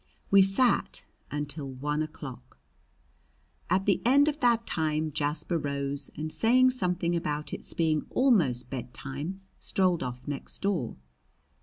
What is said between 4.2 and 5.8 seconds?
of that time Jasper